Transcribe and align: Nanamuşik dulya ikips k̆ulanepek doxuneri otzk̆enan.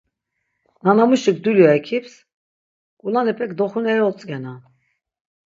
Nanamuşik 0.83 1.37
dulya 1.43 1.69
ikips 1.79 2.13
k̆ulanepek 2.99 3.51
doxuneri 3.57 4.03
otzk̆enan. 4.09 4.59